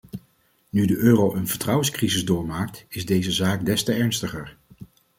Nu 0.69 0.85
de 0.85 0.95
euro 0.95 1.35
een 1.35 1.47
vertrouwenscrisis 1.47 2.25
doormaakt 2.25 2.85
is 2.89 3.05
deze 3.05 3.31
zaak 3.31 3.65
des 3.65 3.83
te 3.83 3.93
ernstiger. 3.93 4.57